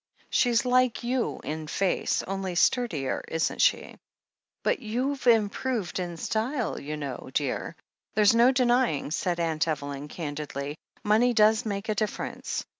She's 0.31 0.65
like 0.65 1.03
you 1.03 1.39
in 1.43 1.67
face, 1.67 2.23
only 2.23 2.55
sturdier, 2.55 3.23
isn't 3.27 3.61
she? 3.61 3.97
But 4.63 4.79
you've 4.79 5.27
improved 5.27 5.99
in 5.99 6.17
style, 6.17 6.79
you 6.81 6.97
know, 6.97 7.29
dear. 7.35 7.75
There's 8.15 8.33
no 8.33 8.51
denying," 8.51 9.11
said 9.11 9.39
Aunt 9.39 9.67
Evelyn 9.67 10.07
candidly, 10.07 10.75
"money 11.03 11.35
does 11.35 11.67
make 11.67 11.87
a 11.87 11.93
difference. 11.93 12.65